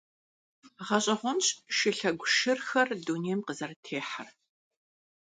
[0.87, 4.27] Гъэщӏэгъуэнщ шылъэгу шырхэр дунейм къызэрытехьэр.